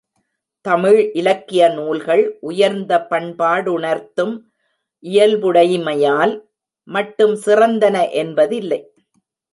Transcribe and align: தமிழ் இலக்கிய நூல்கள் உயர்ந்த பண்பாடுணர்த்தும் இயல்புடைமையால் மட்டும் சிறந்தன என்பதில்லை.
தமிழ் 0.65 1.11
இலக்கிய 1.13 1.63
நூல்கள் 1.69 2.23
உயர்ந்த 2.39 3.07
பண்பாடுணர்த்தும் 3.09 4.33
இயல்புடைமையால் 5.03 6.33
மட்டும் 6.87 7.35
சிறந்தன 7.35 8.09
என்பதில்லை. 8.21 8.81